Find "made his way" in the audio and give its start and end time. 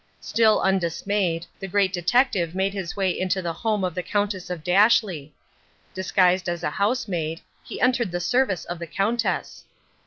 2.55-3.11